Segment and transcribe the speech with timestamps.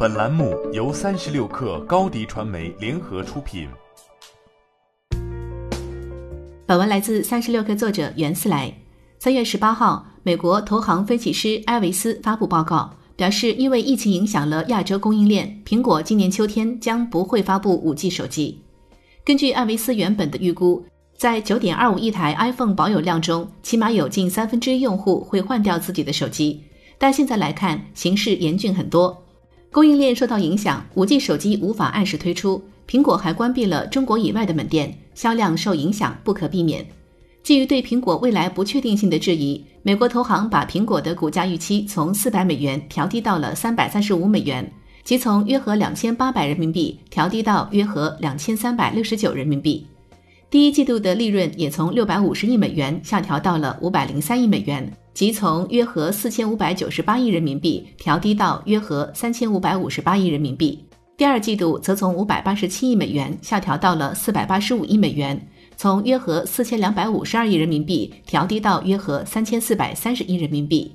[0.00, 3.66] 本栏目由三十六氪高低传媒联合出品。
[6.64, 8.72] 本文来自三十六氪作者袁思来。
[9.18, 18.62] 三月十八号，美国投行分析师埃维斯发布报告，表示因为疫情影响了亚洲供应链，苹果今年秋天将不会发布五 G 手机。
[19.24, 20.84] 根据艾维斯原本的预估，
[21.16, 26.62] 在九点二五亿台 iPhone 保有量中，起码有近三分之一用户会换掉自己的手机。
[26.98, 29.24] 但现在来看，形势严峻很多，
[29.70, 36.84] 供应链受到影响，五 G 手机无法按时推出，苹果还关闭了中国以外的门店，销量受影响不可避免。
[37.42, 44.70] 基于对苹果未来不确定性的质疑，美国投行把苹果的股价预期从四百美元调低到了三百三十五美元。
[45.04, 49.86] 即从约合两千八百人民币调低到约合两千三百六十九人民币，
[50.50, 60.82] 第一季度的利润也从六百五十亿美元下调到了五百零三亿美元，即从约合四千五百九十八亿人民币调低到约合三千五百五十八亿人民币。
[61.18, 65.38] 第二季度则从五百八十七亿美元下调到了四百八十五亿美元，
[65.76, 70.90] 从约合四千两百五十二亿人民币调低到约合三千四百三十亿人民币。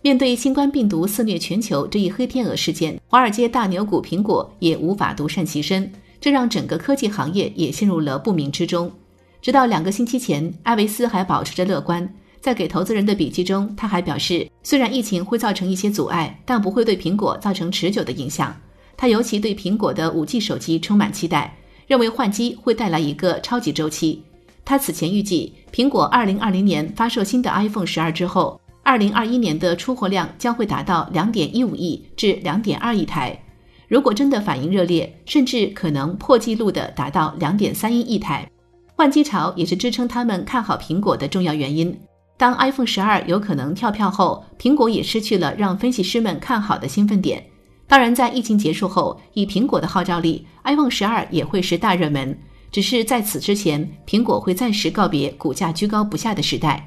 [0.00, 5.90] 面对新冠病毒肆虐全球这一黑天鹅事件，华尔街大牛股苹果也无法独善其身，
[6.20, 8.92] 这让整个科技行业也陷入了不明之中。
[9.40, 12.06] 直到两个星期前，艾维斯还保持着乐观，
[12.40, 18.54] 在给投资人的笔记中，他还表示，虽然疫情会造成一些阻碍，但不会对苹果造成持久的影响。
[18.96, 24.22] 他尤其对苹果的五 G 手机充满期待，认为换机会带来一个超级周期。
[24.64, 28.60] 他此前预计，苹果二零二零年发售新的 iPhone 十二之后。
[28.82, 33.38] 二零二一年的出货量将会达到两点一五亿至两点二亿台，
[33.90, 38.48] 如果真的反应热烈，甚至可能破纪录的达到两点三一亿台。
[38.94, 41.98] 换机潮也是支撑他们看好苹果的重要原因。
[42.36, 47.44] 当 iPhone 十二有可能跳票后，苹果也失去了让分析师们看好的兴奋点。
[47.88, 52.38] 当然，在疫情结束后，以苹果的号召力，iPhone 十二也会是大热门。
[52.70, 56.86] 只是在此之前，苹果会暂时告别股价居高不下的时代。